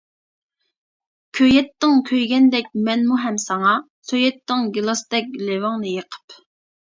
[1.39, 3.75] كۆيەتتىڭ كۆيگەندەك مەنمۇ ھەم ساڭا،
[4.11, 6.39] سۆيەتتىڭ گىلاستەك لېۋىڭنى يېقىپ.